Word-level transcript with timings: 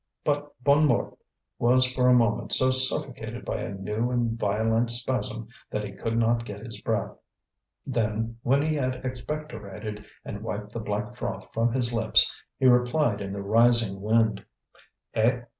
But 0.23 0.51
Bonnemort 0.63 1.15
was 1.59 1.85
for 1.85 2.07
a 2.09 2.13
moment 2.15 2.53
so 2.53 2.71
suffocated 2.71 3.45
by 3.45 3.59
a 3.61 3.73
new 3.75 4.09
and 4.09 4.35
violent 4.35 4.89
spasm 4.89 5.47
that 5.69 5.83
he 5.83 5.91
could 5.91 6.17
not 6.17 6.43
get 6.43 6.65
his 6.65 6.81
breath. 6.81 7.15
Then, 7.85 8.39
when 8.41 8.63
he 8.63 8.73
had 8.73 9.05
expectorated 9.05 10.03
and 10.25 10.41
wiped 10.41 10.73
the 10.73 10.79
black 10.79 11.15
froth 11.17 11.47
from 11.53 11.71
his 11.73 11.93
lips, 11.93 12.35
he 12.57 12.65
replied 12.65 13.21
in 13.21 13.31
the 13.31 13.43
rising 13.43 14.01
wind: 14.01 14.43
"Eh? 15.13 15.41